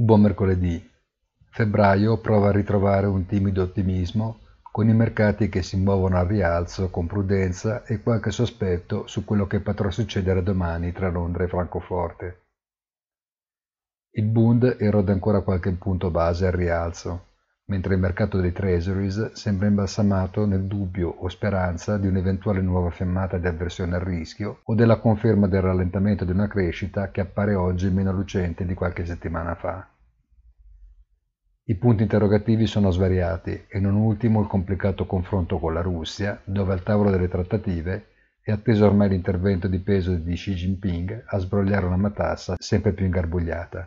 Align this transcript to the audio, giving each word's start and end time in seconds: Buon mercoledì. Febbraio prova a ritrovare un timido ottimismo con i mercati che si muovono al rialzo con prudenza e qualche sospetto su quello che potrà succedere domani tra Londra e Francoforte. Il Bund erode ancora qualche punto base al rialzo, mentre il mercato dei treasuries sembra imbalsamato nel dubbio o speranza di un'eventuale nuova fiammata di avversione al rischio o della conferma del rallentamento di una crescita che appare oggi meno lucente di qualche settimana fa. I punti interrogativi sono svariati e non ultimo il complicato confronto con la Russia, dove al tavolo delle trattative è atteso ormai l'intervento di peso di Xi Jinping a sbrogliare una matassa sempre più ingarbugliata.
Buon 0.00 0.20
mercoledì. 0.20 0.80
Febbraio 1.50 2.18
prova 2.18 2.50
a 2.50 2.52
ritrovare 2.52 3.08
un 3.08 3.26
timido 3.26 3.62
ottimismo 3.62 4.38
con 4.70 4.88
i 4.88 4.94
mercati 4.94 5.48
che 5.48 5.60
si 5.64 5.76
muovono 5.76 6.18
al 6.18 6.28
rialzo 6.28 6.88
con 6.88 7.08
prudenza 7.08 7.82
e 7.82 8.00
qualche 8.00 8.30
sospetto 8.30 9.08
su 9.08 9.24
quello 9.24 9.48
che 9.48 9.58
potrà 9.58 9.90
succedere 9.90 10.44
domani 10.44 10.92
tra 10.92 11.10
Londra 11.10 11.42
e 11.42 11.48
Francoforte. 11.48 12.42
Il 14.10 14.26
Bund 14.26 14.76
erode 14.78 15.10
ancora 15.10 15.40
qualche 15.40 15.72
punto 15.72 16.12
base 16.12 16.46
al 16.46 16.52
rialzo, 16.52 17.27
mentre 17.68 17.94
il 17.94 18.00
mercato 18.00 18.40
dei 18.40 18.52
treasuries 18.52 19.32
sembra 19.32 19.66
imbalsamato 19.68 20.46
nel 20.46 20.64
dubbio 20.64 21.08
o 21.08 21.28
speranza 21.28 21.98
di 21.98 22.06
un'eventuale 22.06 22.62
nuova 22.62 22.90
fiammata 22.90 23.36
di 23.36 23.46
avversione 23.46 23.96
al 23.96 24.00
rischio 24.00 24.60
o 24.64 24.74
della 24.74 24.96
conferma 24.96 25.46
del 25.48 25.60
rallentamento 25.60 26.24
di 26.24 26.32
una 26.32 26.48
crescita 26.48 27.10
che 27.10 27.20
appare 27.20 27.54
oggi 27.54 27.90
meno 27.90 28.10
lucente 28.10 28.64
di 28.64 28.72
qualche 28.72 29.04
settimana 29.04 29.54
fa. 29.54 29.86
I 31.64 31.74
punti 31.74 32.04
interrogativi 32.04 32.66
sono 32.66 32.90
svariati 32.90 33.66
e 33.68 33.78
non 33.78 33.96
ultimo 33.96 34.40
il 34.40 34.46
complicato 34.46 35.04
confronto 35.04 35.58
con 35.58 35.74
la 35.74 35.82
Russia, 35.82 36.40
dove 36.44 36.72
al 36.72 36.82
tavolo 36.82 37.10
delle 37.10 37.28
trattative 37.28 38.06
è 38.40 38.50
atteso 38.50 38.86
ormai 38.86 39.10
l'intervento 39.10 39.68
di 39.68 39.78
peso 39.78 40.14
di 40.14 40.32
Xi 40.32 40.54
Jinping 40.54 41.24
a 41.26 41.36
sbrogliare 41.36 41.84
una 41.84 41.98
matassa 41.98 42.54
sempre 42.58 42.92
più 42.92 43.04
ingarbugliata. 43.04 43.86